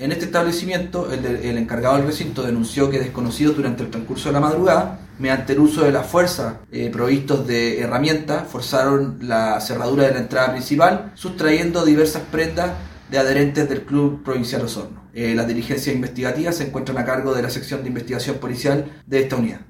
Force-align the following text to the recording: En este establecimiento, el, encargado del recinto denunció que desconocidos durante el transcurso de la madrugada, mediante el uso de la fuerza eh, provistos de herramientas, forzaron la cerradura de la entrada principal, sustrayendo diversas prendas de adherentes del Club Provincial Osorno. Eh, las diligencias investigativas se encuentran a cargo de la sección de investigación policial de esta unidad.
En 0.00 0.12
este 0.12 0.24
establecimiento, 0.24 1.12
el, 1.12 1.58
encargado 1.58 1.98
del 1.98 2.06
recinto 2.06 2.42
denunció 2.42 2.88
que 2.88 2.98
desconocidos 2.98 3.54
durante 3.54 3.82
el 3.82 3.90
transcurso 3.90 4.30
de 4.30 4.32
la 4.32 4.40
madrugada, 4.40 4.98
mediante 5.18 5.52
el 5.52 5.60
uso 5.60 5.84
de 5.84 5.92
la 5.92 6.04
fuerza 6.04 6.60
eh, 6.72 6.88
provistos 6.90 7.46
de 7.46 7.80
herramientas, 7.80 8.48
forzaron 8.48 9.18
la 9.20 9.60
cerradura 9.60 10.04
de 10.04 10.14
la 10.14 10.20
entrada 10.20 10.52
principal, 10.52 11.12
sustrayendo 11.16 11.84
diversas 11.84 12.22
prendas 12.32 12.70
de 13.10 13.18
adherentes 13.18 13.68
del 13.68 13.82
Club 13.82 14.22
Provincial 14.22 14.62
Osorno. 14.62 15.02
Eh, 15.12 15.34
las 15.34 15.46
diligencias 15.46 15.94
investigativas 15.94 16.56
se 16.56 16.68
encuentran 16.68 16.96
a 16.96 17.04
cargo 17.04 17.34
de 17.34 17.42
la 17.42 17.50
sección 17.50 17.82
de 17.82 17.88
investigación 17.88 18.38
policial 18.38 18.86
de 19.06 19.20
esta 19.20 19.36
unidad. 19.36 19.60